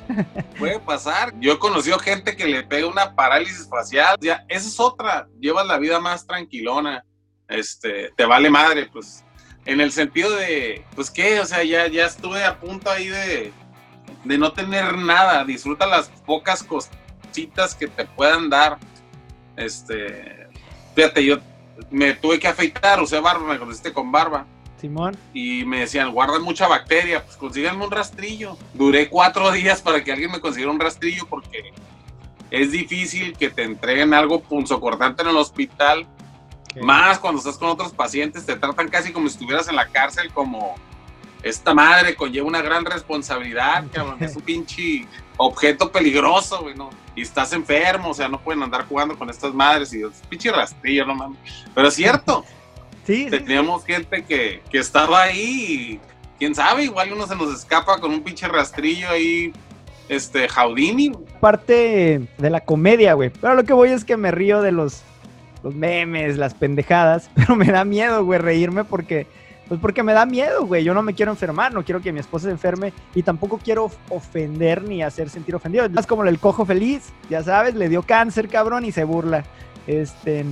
[0.58, 1.34] puede pasar.
[1.40, 5.66] Yo he conocido gente que le pega una parálisis facial, ya, esa es otra, llevas
[5.66, 7.04] la vida más tranquilona,
[7.50, 9.26] este, te vale madre, pues
[9.66, 13.54] en el sentido de, pues qué, o sea, ya, ya estuve a punto ahí de,
[14.24, 15.46] de no tener nada.
[15.46, 18.78] Disfruta las pocas cositas que te puedan dar.
[19.56, 20.48] Este,
[20.96, 21.38] fíjate, yo
[21.90, 24.46] me tuve que afeitar, usé barba, me conociste con barba.
[24.80, 25.16] Simón.
[25.32, 28.58] Y me decían, guarda mucha bacteria, pues consíganme un rastrillo.
[28.74, 31.72] Duré cuatro días para que alguien me consiguiera un rastrillo porque
[32.50, 36.08] es difícil que te entreguen algo punzocortante en el hospital
[36.80, 40.32] más cuando estás con otros pacientes, te tratan casi como si estuvieras en la cárcel,
[40.32, 40.76] como
[41.44, 44.18] esta madre conlleva una gran responsabilidad, cabrón.
[44.20, 45.08] Es un pinche
[45.38, 46.90] objeto peligroso, güey, ¿no?
[47.16, 50.52] Y estás enfermo, o sea, no pueden andar jugando con estas madres y es pinche
[50.52, 51.40] rastrillo, no mames.
[51.74, 52.46] Pero es cierto.
[53.06, 53.28] Sí.
[53.30, 56.00] Teníamos gente que, que estaba ahí y
[56.38, 59.52] quién sabe, igual uno se nos escapa con un pinche rastrillo ahí
[60.08, 61.12] este, Jaudini.
[61.40, 63.30] Parte de la comedia, güey.
[63.30, 65.04] Pero lo que voy es que me río de los
[65.64, 69.28] los memes, las pendejadas, pero me da miedo, güey, reírme porque
[69.68, 70.84] Pues porque me da miedo, güey.
[70.84, 73.90] Yo no me quiero enfermar, no quiero que mi esposa se enferme y tampoco quiero
[74.10, 75.86] ofender ni hacer sentir ofendido.
[75.98, 79.46] Es como el cojo feliz, ya sabes, le dio cáncer, cabrón, y se burla.
[79.88, 80.46] Este,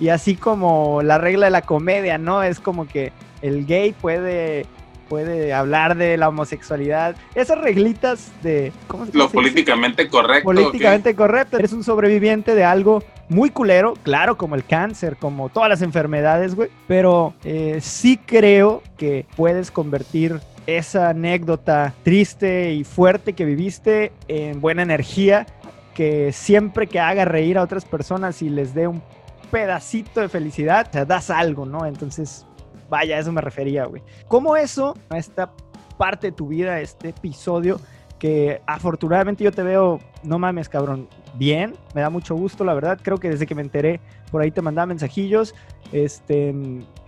[0.00, 2.42] y así como la regla de la comedia, ¿no?
[2.42, 4.66] Es como que el gay puede
[5.08, 7.14] puede hablar de la homosexualidad.
[7.34, 8.72] Esas reglitas de...
[8.86, 10.44] ¿cómo Lo políticamente correcto.
[10.44, 11.58] Políticamente correcto.
[11.58, 16.54] Eres un sobreviviente de algo muy culero, claro, como el cáncer, como todas las enfermedades,
[16.54, 16.70] güey.
[16.86, 24.60] Pero eh, sí creo que puedes convertir esa anécdota triste y fuerte que viviste en
[24.60, 25.46] buena energía
[25.94, 29.02] que siempre que haga reír a otras personas y les dé un
[29.50, 31.86] pedacito de felicidad, te das algo, ¿no?
[31.86, 32.46] Entonces,
[32.88, 34.02] Vaya, a eso me refería, güey.
[34.28, 35.52] ¿Cómo eso, a esta
[35.96, 37.80] parte de tu vida, este episodio,
[38.24, 42.98] que afortunadamente yo te veo, no mames, cabrón, bien, me da mucho gusto, la verdad.
[43.02, 45.54] Creo que desde que me enteré, por ahí te mandaba mensajillos,
[45.92, 46.54] este,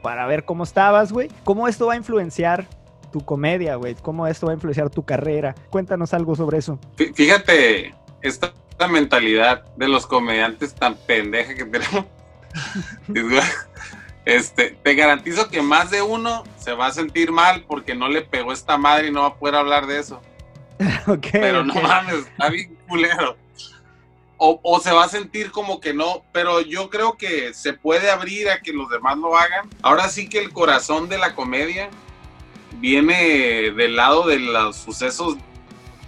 [0.02, 1.30] para ver cómo estabas, güey.
[1.42, 2.66] ¿Cómo esto va a influenciar
[3.12, 3.94] tu comedia, güey?
[3.94, 5.54] ¿Cómo esto va a influenciar tu carrera?
[5.70, 6.78] Cuéntanos algo sobre eso.
[7.14, 8.52] Fíjate, esta
[8.86, 12.04] mentalidad de los comediantes tan pendeja que tenemos.
[14.26, 18.22] Este, te garantizo que más de uno se va a sentir mal porque no le
[18.22, 20.20] pegó esta madre y no va a poder hablar de eso.
[21.32, 23.36] pero no mames, está bien culero.
[24.38, 28.50] O, se va a sentir como que no, pero yo creo que se puede abrir
[28.50, 29.70] a que los demás lo hagan.
[29.80, 31.88] Ahora sí que el corazón de la comedia
[32.74, 35.36] viene del lado de los sucesos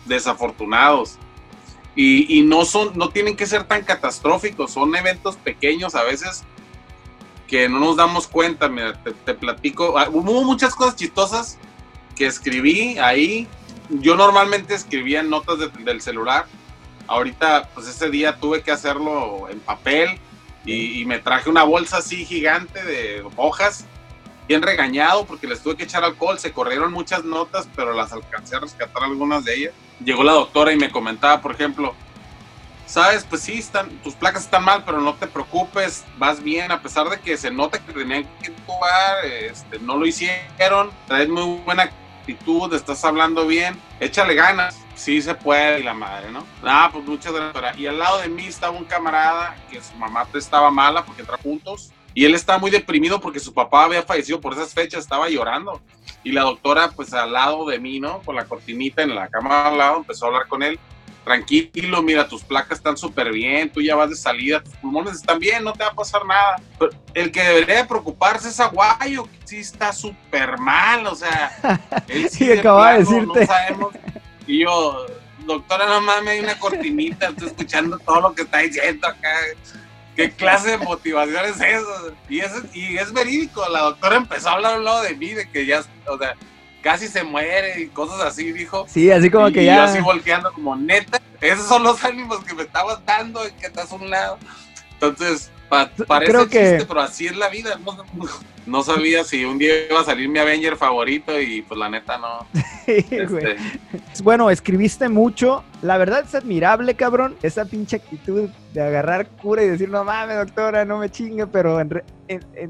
[0.05, 1.17] desafortunados.
[1.97, 6.45] Y, y, no son, no tienen que ser tan catastróficos, son eventos pequeños a veces
[7.49, 11.59] que no nos damos cuenta, mira, te, platico, ah, hubo muchas cosas chistosas
[12.15, 13.49] que escribí ahí,
[13.89, 16.47] yo normalmente escribía en notas del celular,
[17.07, 20.19] ahorita pues ese día tuve que hacerlo en papel
[20.65, 23.87] y, me traje una bolsa así gigante de hojas,
[24.47, 28.57] bien regañado porque les tuve que echar alcohol, se corrieron muchas notas, pero las alcancé
[28.57, 29.75] a rescatar algunas de ellas.
[30.05, 31.95] Llegó la doctora y me comentaba, por ejemplo,
[32.85, 36.83] sabes, pues sí, están, tus placas están mal, pero no te preocupes, vas bien, a
[36.83, 41.61] pesar de que se nota que tenían que actuar, este, no lo hicieron, traes muy
[41.65, 41.91] buena
[42.29, 46.45] actitud, estás hablando bien, échale ganas, sí se puede, y la madre, ¿no?
[46.63, 47.79] Ah, pues muchas gracias.
[47.79, 51.39] Y al lado de mí estaba un camarada que su mamá estaba mala porque entra
[51.39, 55.31] juntos, y él estaba muy deprimido porque su papá había fallecido por esas fechas, estaba
[55.31, 55.81] llorando.
[56.23, 58.21] Y la doctora, pues al lado de mí, ¿no?
[58.21, 60.79] Con la cortinita en la cama al lado, empezó a hablar con él
[61.29, 65.39] tranquilo, mira, tus placas están súper bien, tú ya vas de salida, tus pulmones están
[65.39, 66.57] bien, no te va a pasar nada.
[66.79, 72.31] Pero el que debería preocuparse es Aguayo, que sí está súper mal, o sea, él
[72.31, 73.41] sí, acaba de decirte.
[73.41, 73.95] No sabemos.
[74.47, 75.07] Y yo,
[75.45, 79.35] doctora, no mames, hay una cortinita, estoy escuchando todo lo que está diciendo acá.
[80.17, 82.15] ¿Qué clase de motivación es eso?
[82.31, 85.85] Y es, y es verídico, la doctora empezó a hablar de mí, de que ya,
[86.07, 86.35] o sea,
[86.83, 88.87] casi se muere y cosas así, dijo.
[88.89, 89.73] Sí, así como que ya.
[89.73, 91.21] Y yo así volteando como neta.
[91.41, 94.39] Esos son los ánimos que me estabas dando y que estás a un lado.
[94.95, 96.85] Entonces, parece Creo que...
[96.87, 97.79] pero así es la vida.
[98.67, 102.19] No, sabía si un día iba a salir mi Avenger favorito y pues la neta
[102.19, 102.47] no.
[102.87, 103.57] Este,
[104.23, 105.65] bueno, escribiste mucho.
[105.81, 107.35] La verdad es admirable, cabrón.
[107.43, 111.81] Esa pinche actitud de agarrar cura y decir, no mames, doctora, no me chingue, pero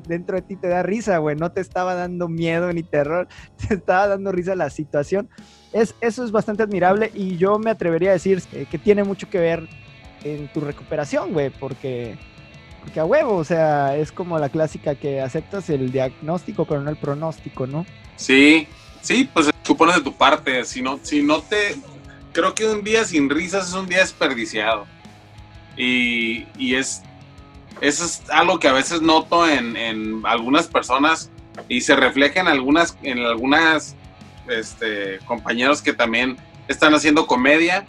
[0.07, 1.37] dentro de ti te da risa, güey.
[1.37, 3.29] No te estaba dando miedo ni terror,
[3.69, 5.29] te estaba dando risa la situación.
[5.73, 9.39] Es, eso es bastante admirable y yo me atrevería a decir que tiene mucho que
[9.39, 9.69] ver
[10.25, 12.17] en tu recuperación, güey, porque
[12.93, 16.91] que a huevo, o sea, es como la clásica que aceptas el diagnóstico, pero no
[16.91, 17.85] el pronóstico, ¿no?
[18.17, 18.67] Sí,
[19.03, 20.65] sí, pues tú pones de tu parte.
[20.65, 21.77] Si no, si no te.
[22.33, 24.87] Creo que un día sin risas es un día desperdiciado.
[25.77, 27.03] Y, y es.
[27.81, 31.31] Eso es algo que a veces noto en, en algunas personas
[31.69, 33.97] y se refleja en algunas, en algunas
[34.49, 36.37] este, compañeros que también
[36.69, 37.87] están haciendo comedia,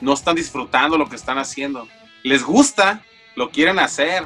[0.00, 1.88] no están disfrutando lo que están haciendo.
[2.22, 3.02] Les gusta,
[3.34, 4.24] lo quieren hacer.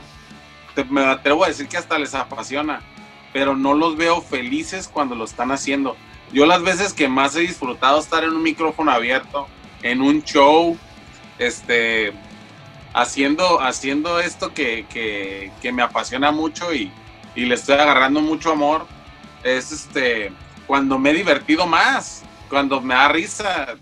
[0.90, 2.80] me atrevo a decir que hasta les apasiona,
[3.32, 5.96] pero no los veo felices cuando lo están haciendo.
[6.32, 9.46] Yo las veces que más he disfrutado estar en un micrófono abierto,
[9.82, 10.76] en un show,
[11.38, 12.12] este,
[12.94, 16.90] haciendo, haciendo esto que, que, me apasiona mucho y,
[17.34, 18.86] y, le estoy agarrando mucho amor,
[19.42, 20.32] es este,
[20.66, 23.74] cuando me he divertido más, cuando me da risa,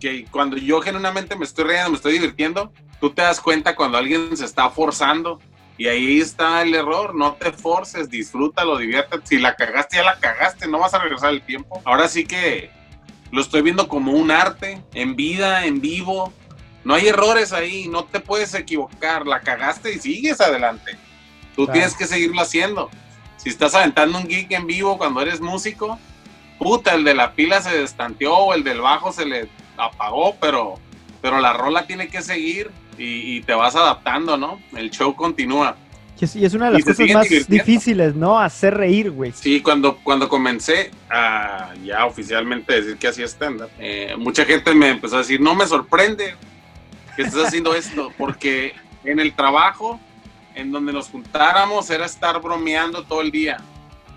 [0.00, 3.98] que cuando yo genuinamente me estoy riendo, me estoy divirtiendo, tú te das cuenta cuando
[3.98, 5.40] alguien se está forzando
[5.76, 10.18] y ahí está el error, no te forces, disfrútalo, diviértete, si la cagaste ya la
[10.18, 11.82] cagaste, no vas a regresar el tiempo.
[11.84, 12.70] Ahora sí que
[13.32, 16.32] lo estoy viendo como un arte, en vida, en vivo,
[16.84, 20.96] no hay errores ahí, no te puedes equivocar, la cagaste y sigues adelante.
[21.54, 22.90] Tú tienes que seguirlo haciendo.
[23.36, 25.98] Si estás aventando un gig en vivo cuando eres músico,
[26.58, 30.74] puta, el de la pila se destanteó o el del bajo se le apagó, pero,
[31.20, 34.60] pero la rola tiene que seguir y, te vas adaptando, ¿no?
[34.76, 35.76] El show continúa.
[36.20, 38.38] Y es, una de las cosas más difíciles, ¿no?
[38.38, 39.32] Hacer reír, güey.
[39.32, 44.90] Sí, cuando, cuando comencé a ya oficialmente decir que hacía stand-up, eh, mucha gente me
[44.90, 46.36] empezó a decir, no me sorprende
[47.16, 50.00] que estés haciendo esto, porque en el trabajo,
[50.54, 53.58] en donde nos juntáramos, era estar bromeando todo el día.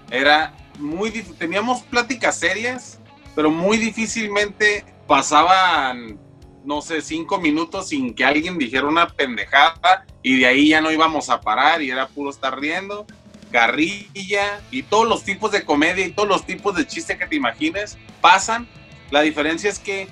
[0.10, 2.99] Era muy teníamos pláticas serias,
[3.36, 6.19] pero muy difícilmente pasaban,
[6.63, 10.91] no sé, cinco minutos sin que alguien dijera una pendejada y de ahí ya no
[10.91, 13.05] íbamos a parar y era puro estar riendo,
[13.51, 17.36] carrilla y todos los tipos de comedia y todos los tipos de chiste que te
[17.36, 18.67] imagines pasan.
[19.12, 20.08] La diferencia es que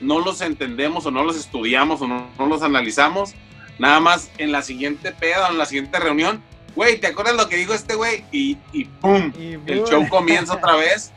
[0.00, 3.34] no los entendemos o no los estudiamos o no, no los analizamos.
[3.78, 6.42] Nada más en la siguiente peda o en la siguiente reunión
[6.78, 8.24] güey, ¿te acuerdas lo que dijo este güey?
[8.30, 9.32] Y, y ¡pum!
[9.66, 11.10] el show comienza otra vez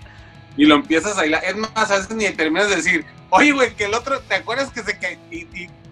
[0.57, 1.43] y lo empiezas a bailar.
[1.45, 4.71] Es más, a veces ni terminas de decir, oye, güey, que el otro, ¿te acuerdas
[4.71, 5.19] que se cae?
[5.29, 5.47] Y,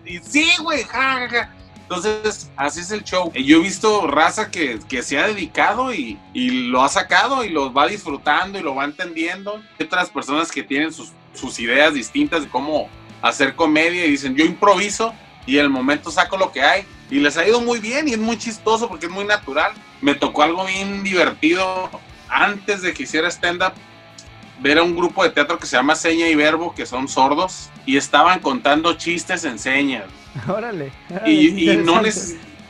[0.05, 1.51] y, sí, güey, ja,
[1.83, 3.31] Entonces, así es el show.
[3.33, 7.49] Yo he visto raza que, que se ha dedicado y, y, lo ha sacado y
[7.49, 9.61] lo va disfrutando y lo va entendiendo.
[9.79, 12.89] Hay otras personas que tienen sus, sus ideas distintas de cómo
[13.21, 15.13] hacer comedia y dicen, yo improviso
[15.45, 18.13] y en el momento saco lo que hay y les ha ido muy bien y
[18.13, 19.71] es muy chistoso porque es muy natural.
[20.01, 21.89] Me tocó algo bien divertido
[22.29, 23.73] antes de que hiciera stand-up,
[24.59, 27.69] ver a un grupo de teatro que se llama Seña y Verbo, que son sordos,
[27.85, 30.05] y estaban contando chistes en señas.
[30.47, 30.91] Órale.
[31.25, 32.01] y, no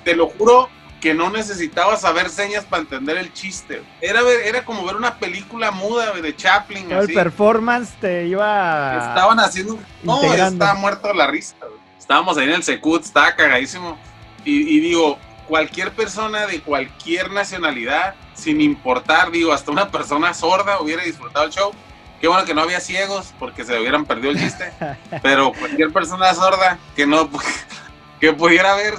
[0.04, 3.82] te lo juro que no necesitaba saber señas para entender el chiste.
[4.02, 6.92] Era, era como ver una película muda de Chaplin.
[6.92, 9.08] El performance te iba.
[9.10, 9.80] Estaban haciendo.
[10.04, 11.56] No, estaba muerto la risa.
[11.98, 13.98] Estábamos ahí en el Secut, estaba cagadísimo
[14.44, 21.04] y, digo, cualquier persona de cualquier nacionalidad, sin importar, digo, hasta una persona sorda hubiera
[21.04, 21.72] disfrutado el show.
[22.20, 24.72] Qué bueno que no había ciegos porque se hubieran perdido el chiste.
[25.22, 27.30] pero cualquier persona sorda que no
[28.20, 28.98] que pudiera ver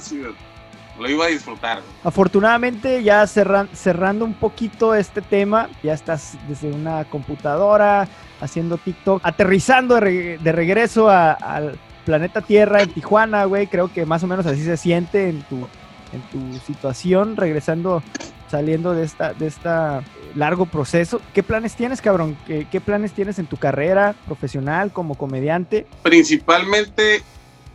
[1.01, 1.81] lo iba a disfrutar.
[2.05, 8.09] Afortunadamente ya cerrando un poquito este tema, ya estás desde una computadora
[8.41, 13.67] haciendo TikTok, aterrizando de, regreso al planeta Tierra en Tijuana, güey.
[13.67, 15.67] Creo que más o menos así se siente en tu,
[16.13, 18.03] en tu situación, regresando,
[18.51, 20.03] saliendo de esta, de esta
[20.35, 21.21] largo proceso.
[21.35, 22.37] ¿Qué planes tienes, cabrón?
[22.47, 25.87] ¿Qué, planes tienes en tu carrera profesional como comediante?
[26.03, 27.23] Principalmente,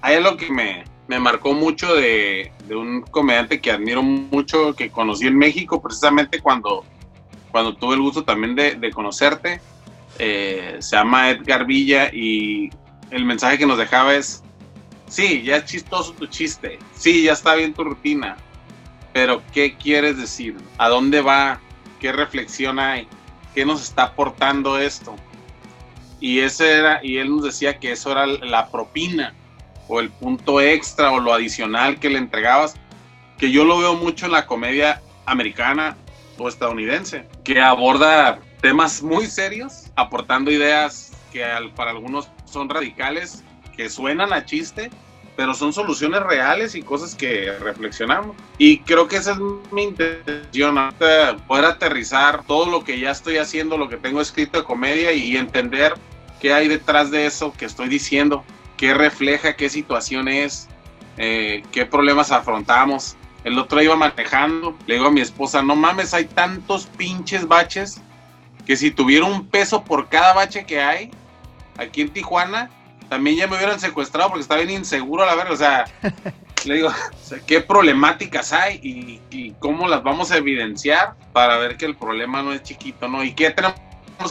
[0.02, 5.28] hay algo que me, me marcó mucho de, un comediante que admiro mucho, que conocí
[5.28, 6.84] en México, precisamente cuando,
[7.52, 9.62] cuando tuve el gusto también de, de conocerte.
[10.18, 12.70] Eh, se llama Edgar Villa y
[13.12, 14.44] el mensaje que nos dejaba es,
[15.08, 18.38] sí, ya es chistoso tu chiste, sí, ya está bien tu rutina,
[19.14, 20.56] pero ¿qué quieres decir?
[20.78, 21.60] ¿A dónde va?
[22.00, 23.08] ¿Qué reflexión hay?
[23.54, 25.16] ¿Qué nos está aportando esto?
[26.22, 29.34] Y ese era, y él nos decía que eso era la propina
[29.88, 32.76] o el punto extra o lo adicional que le entregabas,
[33.38, 35.98] que yo lo veo mucho en la comedia americana
[36.38, 41.46] o estadounidense, que aborda temas muy serios, aportando ideas que
[41.76, 43.44] para algunos son radicales,
[43.76, 44.90] que suenan a chiste,
[45.36, 48.36] pero son soluciones reales y cosas que reflexionamos.
[48.58, 49.38] Y creo que esa es
[49.72, 50.76] mi intención,
[51.48, 55.36] poder aterrizar todo lo que ya estoy haciendo, lo que tengo escrito de comedia y
[55.36, 55.94] entender
[56.40, 58.46] qué hay detrás de eso que estoy diciendo,
[58.78, 60.68] qué refleja, qué situación es,
[61.18, 63.16] eh, qué problemas afrontamos.
[63.44, 68.02] El otro iba manejando, le digo a mi esposa, no mames, hay tantos pinches baches
[68.66, 71.12] que si tuviera un peso por cada bache que hay,
[71.78, 72.72] aquí en Tijuana,
[73.10, 75.54] también ya me hubieran secuestrado porque está bien inseguro a la verga.
[75.54, 75.86] O sea,
[76.66, 76.90] le digo,
[77.46, 82.54] ¿qué problemáticas hay y, cómo las vamos a evidenciar para ver que el problema no
[82.54, 83.24] es chiquito, ¿no?
[83.24, 83.80] ¿Y qué tenemos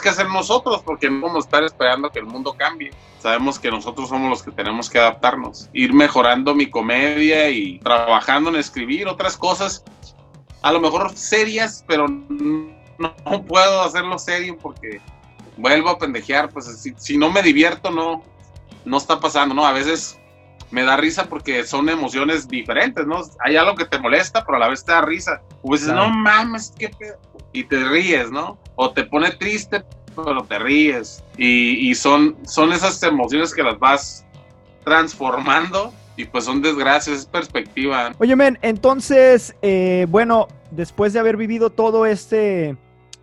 [0.00, 0.82] que hacer nosotros?
[0.82, 2.90] Porque no vamos a estar esperando que el mundo cambie.
[3.18, 8.50] Sabemos que nosotros somos los que tenemos que adaptarnos, ir mejorando mi comedia y trabajando
[8.50, 9.84] en escribir otras cosas,
[10.62, 15.00] a lo mejor serias, pero no puedo hacerlo serio porque
[15.56, 16.66] vuelvo a pendejear, pues
[16.96, 18.22] si, no me divierto, no,
[18.85, 19.66] no está pasando, ¿no?
[19.66, 20.18] A veces
[20.75, 23.22] me da risa porque son emociones diferentes, ¿no?
[23.44, 25.40] Hay algo que te molesta, pero a la vez te da risa.
[25.62, 27.16] O dices, no mames, qué pedo.
[27.52, 28.58] Y te ríes, ¿no?
[28.75, 29.85] O te pone triste,
[30.16, 31.22] pero te ríes.
[31.38, 34.27] Y, son, son esas emociones que las vas
[34.83, 38.10] transformando y pues son desgracias, es perspectiva.
[38.18, 42.77] Oye, men, entonces, eh, bueno, después de haber vivido todo este,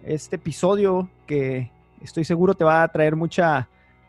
[0.05, 1.69] este episodio que
[2.01, 3.67] estoy seguro te va a traer mucha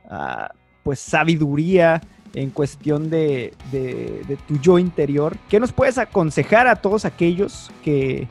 [0.09, 0.53] ah,
[0.85, 2.01] pues sabiduría
[2.35, 5.37] en cuestión de, de, tu yo interior.
[5.49, 8.29] ¿Qué nos puedes aconsejar a todos aquellos que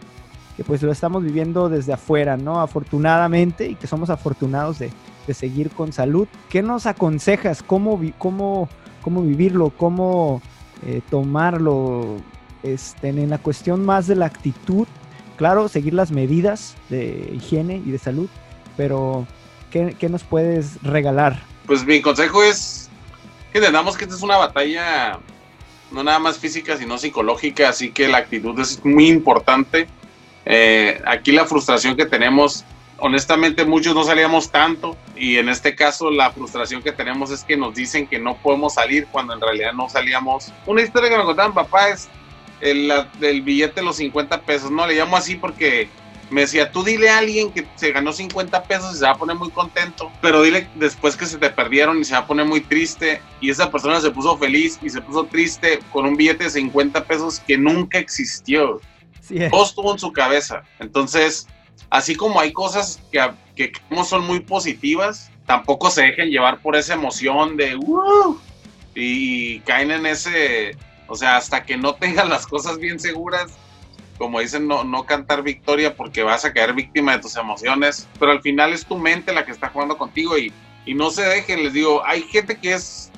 [0.57, 2.59] que pues lo estamos viviendo desde afuera, ¿no?
[2.59, 4.91] Afortunadamente y que somos afortunados de,
[5.33, 6.27] seguir con salud.
[6.49, 7.63] ¿Qué nos aconsejas?
[7.63, 8.67] ¿Cómo, cómo,
[9.01, 9.69] cómo vivirlo?
[9.69, 10.41] ¿Cómo
[10.85, 12.17] eh, tomarlo?
[12.63, 14.87] Este, en la cuestión más de la actitud,
[15.37, 18.29] claro, seguir las medidas de higiene y de salud,
[18.77, 19.25] pero
[19.71, 21.41] ¿qué, qué nos puedes regalar?
[21.65, 22.90] Pues mi consejo es
[23.59, 25.19] entendamos que esta es una batalla
[25.91, 29.87] no nada más física, sino psicológica, así que la actitud es muy importante.
[30.45, 32.63] Eh, aquí la frustración que tenemos,
[32.97, 37.57] honestamente muchos no salíamos tanto y en este caso la frustración que tenemos es que
[37.57, 40.51] nos dicen que no podemos salir cuando en realidad no salíamos.
[40.65, 42.09] Una historia que me contaban papá es
[42.61, 42.91] el,
[43.21, 45.89] el billete de los 50 pesos, no le llamo así porque
[46.31, 49.17] me decía, tú dile a alguien que se ganó 50 pesos y se va a
[49.17, 52.45] poner muy contento, pero dile después que se te perdieron y se va a poner
[52.45, 53.21] muy triste.
[53.41, 57.03] Y esa persona se puso feliz y se puso triste con un billete de 50
[57.03, 58.79] pesos que nunca existió.
[59.19, 60.63] Sí, Todo estuvo en su cabeza.
[60.79, 61.47] Entonces,
[61.89, 63.19] así como hay cosas que,
[63.55, 63.73] que
[64.05, 68.39] son muy positivas, tampoco se dejen llevar por esa emoción de ¡uh!
[68.95, 70.77] y caen en ese,
[71.07, 73.51] o sea, hasta que no tengan las cosas bien seguras,
[74.21, 78.31] como dicen, no, no cantar victoria porque vas a caer víctima de tus emociones, pero
[78.31, 80.53] al final es tu mente la que está jugando contigo y,
[80.85, 83.11] y no se dejen, les digo, hay gente que es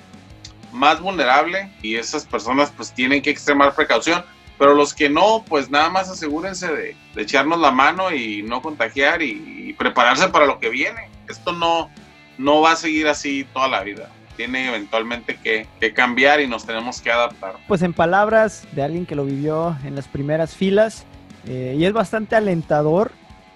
[0.71, 4.23] más vulnerable y esas personas pues tienen que extremar precaución,
[4.57, 9.21] pero los que no, pues nada más asegúrense de, echarnos la mano y no contagiar
[9.21, 11.09] y, prepararse para lo que viene.
[11.27, 11.89] Esto no,
[12.37, 17.01] no va a seguir así toda la vida tiene eventualmente que, cambiar y nos tenemos
[17.01, 17.55] que adaptar.
[17.67, 21.05] Pues en palabras de alguien que lo vivió en las primeras filas,
[21.47, 23.11] eh, y es bastante alentador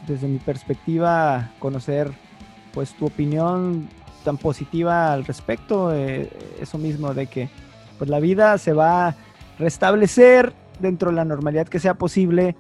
[0.07, 2.11] desde mi perspectiva conocer
[2.73, 3.89] pues tu opinión
[4.23, 6.29] tan positiva al respecto, eh,
[6.61, 7.49] eso mismo de que
[7.97, 9.15] pues la vida se va a
[9.57, 12.55] restablecer dentro de la normalidad que sea posible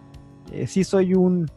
[0.51, 1.49] eh, sí soy un,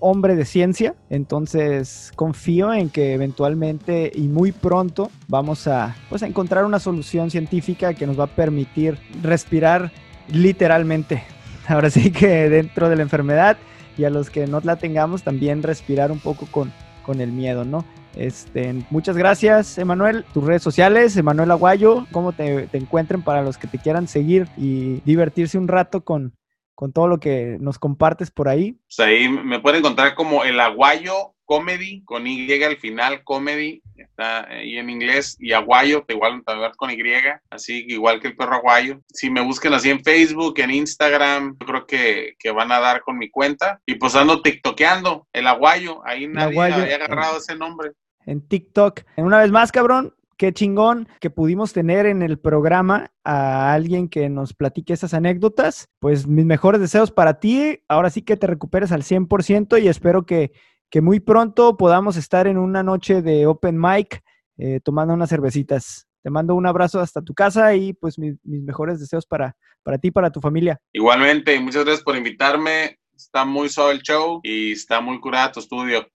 [0.00, 6.26] hombre de ciencia, entonces confío en que eventualmente y muy pronto vamos a, pues, a
[6.26, 9.90] encontrar una solución científica que nos va a permitir respirar
[10.28, 11.22] literalmente.
[11.68, 13.56] Ahora sí que dentro de la enfermedad
[13.98, 16.72] y a los que no la tengamos también respirar un poco con,
[17.04, 17.84] con el miedo, ¿no?
[18.14, 20.24] Este, muchas gracias, Emanuel.
[20.32, 24.48] Tus redes sociales, Emanuel Aguayo, cómo te, te, encuentren para los que te quieran seguir
[24.56, 26.32] y divertirse un rato con,
[26.76, 28.78] con todo lo que nos compartes por ahí.
[28.86, 34.46] Pues ahí me pueden encontrar como el Aguayo Comedy, con Y al final, Comedy, está
[34.50, 36.42] ahí en inglés, y Aguayo, te igual
[36.76, 36.98] con Y,
[37.50, 39.00] así igual que el perro Aguayo.
[39.08, 43.00] Si me buscan así en Facebook, en Instagram, yo creo que, que van a dar
[43.00, 43.80] con mi cuenta.
[43.86, 47.92] Y pues ando tiktokeando, el Aguayo, ahí nadie había agarrado ese nombre.
[48.26, 49.02] En TikTok.
[49.16, 54.28] Una vez más, cabrón, qué chingón que pudimos tener en el programa a alguien que
[54.28, 55.88] nos platique esas anécdotas.
[55.98, 57.80] Pues mis mejores deseos para ti.
[57.88, 60.52] Ahora sí que te recuperes al 100% y espero que,
[60.90, 64.22] que muy pronto podamos estar en una noche de open mic
[64.58, 66.08] eh, tomando unas cervecitas.
[66.22, 70.08] Te mando un abrazo hasta tu casa y pues mis, mejores deseos para, para ti
[70.08, 70.80] y para tu familia.
[70.92, 72.98] Igualmente, muchas gracias por invitarme.
[73.14, 76.06] Está muy suave el show y está muy curado tu estudio.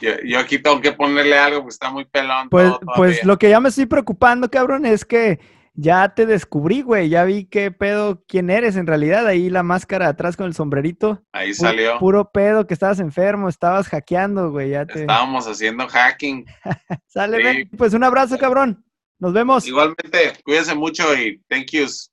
[0.00, 2.48] Yo, aquí tengo que ponerle algo, porque está muy pelón.
[2.48, 5.38] Pues, pues lo que ya me estoy preocupando, cabrón, es que
[5.74, 7.08] ya te descubrí, güey.
[7.08, 9.26] Ya vi qué pedo, quién eres en realidad.
[9.26, 11.22] Ahí la máscara atrás con el sombrerito.
[11.32, 11.98] Ahí salió.
[11.98, 14.70] Puro pedo, que estabas enfermo, estabas hackeando, güey.
[14.70, 15.00] Ya te...
[15.00, 16.44] Estábamos haciendo hacking.
[17.06, 18.84] Sale, pues un abrazo, cabrón.
[19.18, 19.66] Nos vemos.
[19.66, 22.10] Igualmente, cuídense mucho y thank yous.